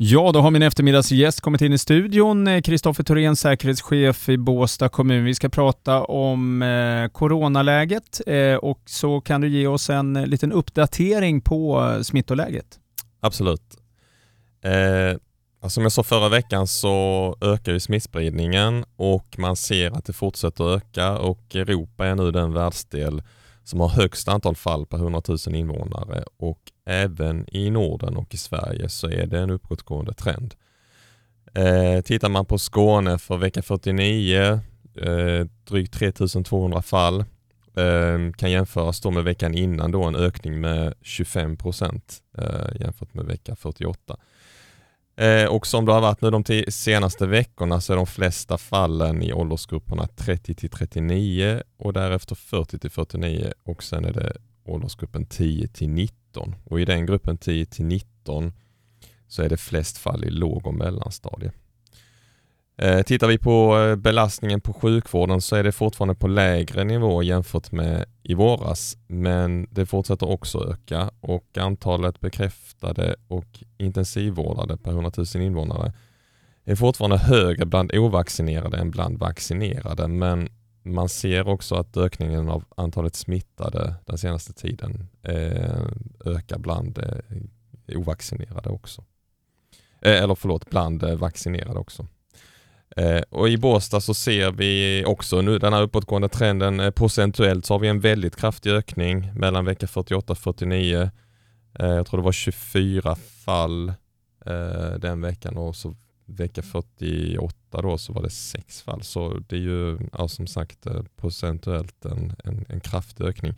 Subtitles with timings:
[0.00, 2.46] Ja, då har min eftermiddagsgäst kommit in i studion.
[2.46, 5.24] Eh, Kristoffer Thorén, säkerhetschef i Båstad kommun.
[5.24, 10.26] Vi ska prata om eh, coronaläget eh, och så kan du ge oss en eh,
[10.26, 12.78] liten uppdatering på eh, smittoläget.
[13.20, 13.62] Absolut.
[14.62, 14.72] Eh,
[15.62, 20.12] alltså, som jag sa förra veckan så ökar ju smittspridningen och man ser att det
[20.12, 23.22] fortsätter öka och Europa är nu den världsdel
[23.68, 28.36] som har högst antal fall per 100 000 invånare och även i Norden och i
[28.36, 30.54] Sverige så är det en uppåtgående trend.
[31.54, 34.60] Eh, tittar man på Skåne för vecka 49,
[35.02, 37.20] eh, drygt 3200 fall,
[37.76, 43.14] eh, kan jämföras då med veckan innan då en ökning med 25 procent eh, jämfört
[43.14, 44.16] med vecka 48.
[45.18, 49.22] Eh, och som det har varit nu de senaste veckorna så är de flesta fallen
[49.22, 55.26] i åldersgrupperna 30 till 39 och därefter 40 till 49 och sen är det åldersgruppen
[55.26, 58.52] 10 till 19 och i den gruppen 10 till 19
[59.28, 61.52] så är det flest fall i låg och mellanstadie.
[62.80, 67.22] Eh, tittar vi på eh, belastningen på sjukvården så är det fortfarande på lägre nivå
[67.22, 74.90] jämfört med i våras, men det fortsätter också öka och antalet bekräftade och intensivvårdade per
[74.90, 75.92] 100 000 invånare
[76.64, 80.48] är fortfarande högre bland ovaccinerade än bland vaccinerade, men
[80.82, 85.86] man ser också att ökningen av antalet smittade den senaste tiden eh,
[86.24, 89.04] ökar bland eh, ovaccinerade också.
[90.00, 92.06] Eh, eller förlåt, bland vaccinerade också.
[92.96, 96.80] Eh, och i Båstad så ser vi också nu den här uppåtgående trenden.
[96.80, 101.10] Eh, procentuellt så har vi en väldigt kraftig ökning mellan vecka 48 och 49.
[101.78, 103.92] Eh, jag tror det var 24 fall
[104.98, 105.94] den veckan och så
[106.26, 109.02] vecka 48 då så var det 6 fall.
[109.02, 110.86] Så det är ju ja, som sagt
[111.16, 113.54] procentuellt en, en, en kraftig ökning.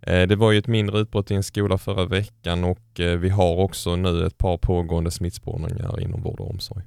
[0.00, 3.96] Det var ju ett mindre utbrott i en skola förra veckan och vi har också
[3.96, 6.84] nu ett par pågående smittspårningar inom vård och omsorg.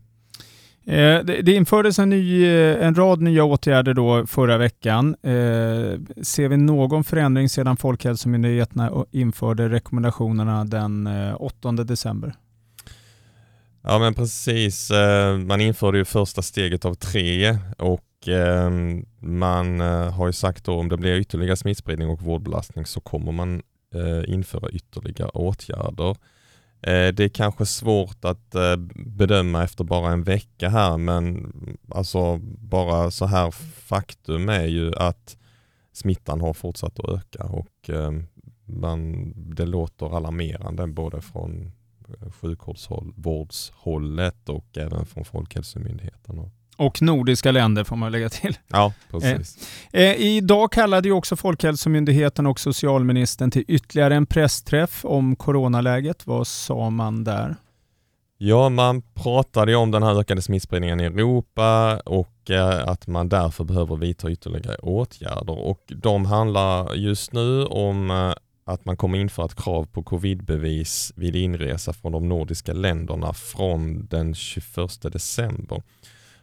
[0.88, 5.16] Eh, det infördes en, ny, eh, en rad nya åtgärder då förra veckan.
[5.24, 12.34] Eh, ser vi någon förändring sedan Folkhälsomyndigheterna införde rekommendationerna den 8 december?
[13.84, 14.92] Ja men precis,
[15.46, 18.04] man införde ju första steget av tre och
[19.20, 23.62] man har ju sagt då om det blir ytterligare smittspridning och vårdbelastning så kommer man
[24.28, 26.16] införa ytterligare åtgärder.
[26.82, 31.54] Eh, det är kanske svårt att eh, bedöma efter bara en vecka här men
[31.90, 35.38] alltså bara så här faktum är ju att
[35.92, 38.12] smittan har fortsatt att öka och eh,
[38.66, 41.72] man, det låter alarmerande både från
[42.42, 46.52] sjukvårdshållet och även från Folkhälsomyndigheten.
[46.78, 48.58] Och nordiska länder får man lägga till.
[48.68, 49.70] Ja, precis.
[49.94, 56.28] Eh, eh, idag kallade ju också Folkhälsomyndigheten och socialministern till ytterligare en pressträff om coronaläget.
[56.28, 57.56] Vad sa man där?
[58.40, 63.64] Ja, man pratade om den här ökade smittspridningen i Europa och eh, att man därför
[63.64, 65.60] behöver vidta ytterligare åtgärder.
[65.60, 68.34] Och de handlar just nu om eh,
[68.66, 74.06] att man kommer införa ett krav på covidbevis vid inresa från de nordiska länderna från
[74.06, 75.84] den 21 december.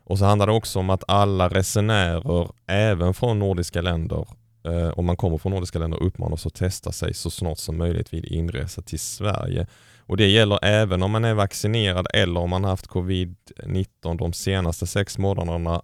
[0.05, 4.27] Och så handlar det också om att alla resenärer, även från nordiska länder,
[4.65, 8.13] eh, om man kommer från nordiska länder, uppmanas att testa sig så snart som möjligt
[8.13, 9.67] vid inresa till Sverige.
[10.07, 14.87] Och Det gäller även om man är vaccinerad eller om man haft covid-19 de senaste
[14.87, 15.83] sex månaderna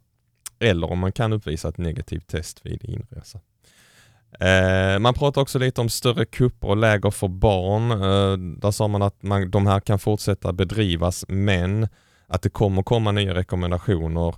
[0.59, 3.41] eller om man kan uppvisa ett negativt test vid inresa.
[4.41, 7.91] Eh, man pratar också lite om större kupper och läger för barn.
[7.91, 11.88] Eh, där sa man att man, de här kan fortsätta bedrivas men
[12.30, 14.34] att det kommer komma nya rekommendationer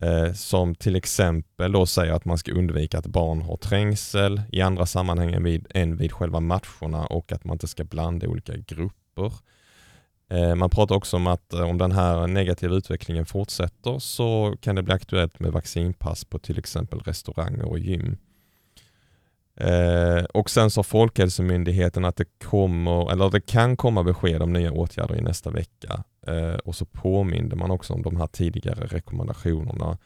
[0.00, 4.60] eh, som till exempel då säger att man ska undvika att barn har trängsel i
[4.60, 8.56] andra sammanhang än vid, än vid själva matcherna och att man inte ska blanda olika
[8.56, 9.32] grupper.
[10.30, 14.76] Eh, man pratar också om att eh, om den här negativa utvecklingen fortsätter så kan
[14.76, 18.16] det bli aktuellt med vaccinpass på till exempel restauranger och gym.
[19.56, 24.72] Eh, och sen sa Folkhälsomyndigheten att det kommer, eller det kan komma besked om nya
[24.72, 26.04] åtgärder i nästa vecka.
[26.26, 29.98] Eh, och så påminde man också om de här tidigare rekommendationerna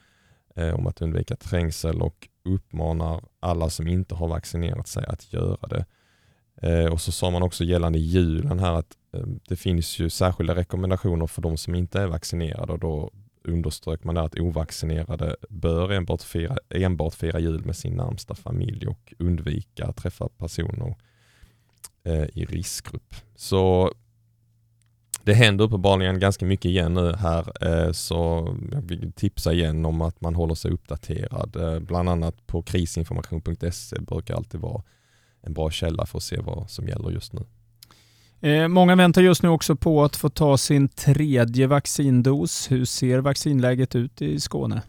[0.55, 5.67] eh, om att undvika trängsel och uppmanar alla som inte har vaccinerat sig att göra
[5.67, 5.85] det.
[6.61, 10.55] Eh, och så sa man också gällande julen här att eh, det finns ju särskilda
[10.55, 13.11] rekommendationer för de som inte är vaccinerade och då
[13.49, 19.13] underströk man att ovaccinerade bör enbart fira, enbart fira jul med sin närmsta familj och
[19.19, 20.95] undvika att träffa personer
[22.03, 23.15] eh, i riskgrupp.
[23.35, 23.93] Så
[25.23, 30.01] det händer uppenbarligen ganska mycket igen nu här, eh, så jag vill tipsa igen om
[30.01, 31.55] att man håller sig uppdaterad.
[31.55, 34.83] Eh, bland annat på krisinformation.se brukar alltid vara
[35.41, 37.41] en bra källa för att se vad som gäller just nu.
[38.41, 42.71] Eh, många väntar just nu också på att få ta sin tredje vaccindos.
[42.71, 44.81] Hur ser vaccinläget ut i Skåne?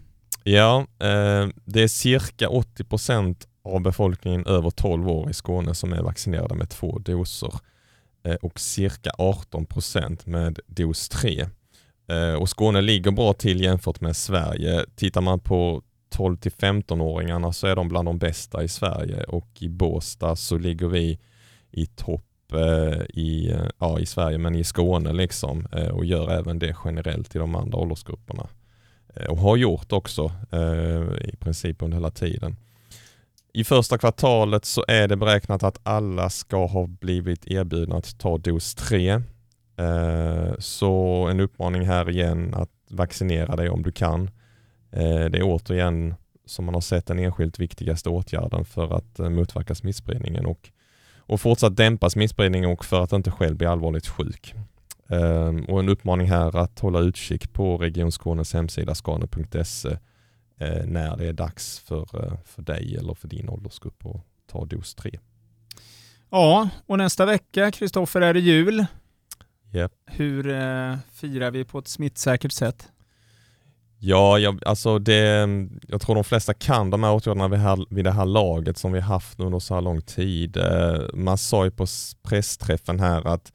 [0.43, 5.93] Ja, eh, det är cirka 80 procent av befolkningen över 12 år i Skåne som
[5.93, 7.53] är vaccinerade med två doser
[8.23, 11.47] eh, och cirka 18 procent med dos 3.
[12.09, 14.85] Eh, och Skåne ligger bra till jämfört med Sverige.
[14.95, 19.49] Tittar man på 12 till 15-åringarna så är de bland de bästa i Sverige och
[19.59, 21.19] i Båstad så ligger vi
[21.71, 26.59] i topp eh, i, ja, i Sverige men i Skåne liksom eh, och gör även
[26.59, 28.47] det generellt i de andra åldersgrupperna.
[29.15, 32.55] Eh, och har gjort också eh, i princip under hela tiden.
[33.53, 38.37] I första kvartalet så är det beräknat att alla ska ha blivit erbjudna att ta
[38.37, 39.21] dos 3.
[39.77, 40.93] Eh, så
[41.27, 44.29] en uppmaning här igen att vaccinera dig om du kan.
[44.91, 46.15] Eh, det är återigen
[46.45, 50.71] som man har sett den enskilt viktigaste åtgärden för att eh, motverka smittspridningen och,
[51.21, 54.53] och fortsatt dämpa smittspridningen och för att inte själv bli allvarligt sjuk.
[55.67, 59.89] Och en uppmaning här att hålla utkik på Region Skånes hemsida skane.se
[60.57, 64.21] eh, när det är dags för, eh, för dig eller för din åldersgrupp att
[64.51, 65.19] ta dos 3.
[66.29, 68.85] Ja, och nästa vecka, Kristoffer, är det jul.
[69.73, 69.91] Yep.
[70.05, 72.91] Hur eh, firar vi på ett smittsäkert sätt?
[74.03, 75.49] Ja, jag, alltså det,
[75.87, 78.91] jag tror de flesta kan de här åtgärderna vid, här, vid det här laget som
[78.91, 80.57] vi haft under så här lång tid.
[80.57, 81.85] Eh, man sa ju på
[82.23, 83.51] pressträffen här att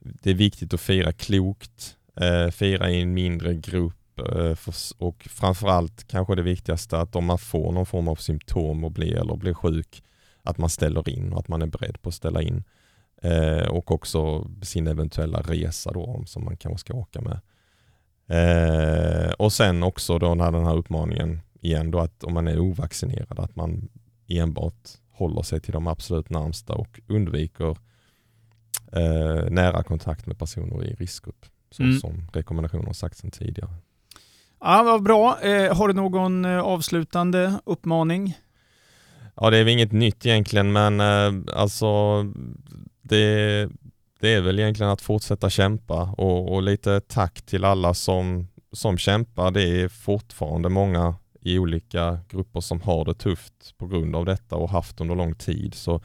[0.00, 4.56] det är viktigt att fira klokt, eh, fira i en mindre grupp, eh,
[4.98, 9.16] och framförallt kanske det viktigaste att om man får någon form av symptom och blir
[9.16, 10.02] eller blir sjuk
[10.42, 12.64] att man ställer in och att man är beredd på att ställa in.
[13.68, 17.40] Och också sin eventuella resa då som man kanske ska åka med.
[18.32, 22.58] Eh, och sen också då när den här uppmaningen igen då att om man är
[22.58, 23.88] ovaccinerad att man
[24.28, 27.76] enbart håller sig till de absolut närmsta och undviker
[28.92, 31.98] eh, nära kontakt med personer i riskgrupp så mm.
[31.98, 33.70] som rekommendationer har sagt sedan tidigare.
[34.60, 35.40] Ja, vad bra.
[35.40, 38.38] Eh, har du någon eh, avslutande uppmaning?
[39.34, 42.22] Ja, det är väl inget nytt egentligen, men eh, alltså
[43.02, 43.68] det,
[44.22, 48.98] det är väl egentligen att fortsätta kämpa och, och, lite tack till alla som, som
[48.98, 49.50] kämpar.
[49.50, 54.56] Det är fortfarande många i olika grupper som har det tufft på grund av detta
[54.56, 55.74] och haft under lång tid.
[55.74, 56.00] Så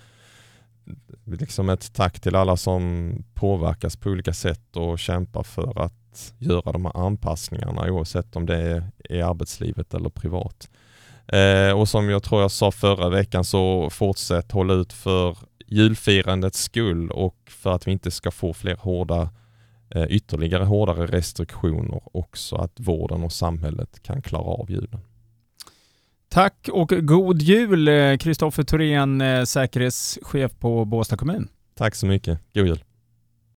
[1.25, 6.71] liksom ett tack till alla som påverkas på olika sätt och kämpar för att göra
[6.71, 10.69] de här anpassningarna oavsett om det är i arbetslivet eller privat.
[11.27, 15.37] Eh, och som jag tror jag sa förra veckan så fortsätt hålla ut för
[15.67, 19.29] julfirandets skull och för att vi inte ska få fler hårda
[19.89, 24.99] eh, ytterligare hårdare restriktioner också att vården och samhället kan klara av julen.
[26.29, 31.47] Tack och god jul Kristoffer Thorén, eh, säkerhetschef på Båstad kommun.
[31.75, 32.39] Tack så mycket.
[32.53, 32.83] God jul.